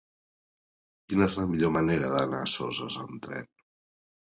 [1.13, 3.49] Quina és la millor manera d'anar a Soses amb tren?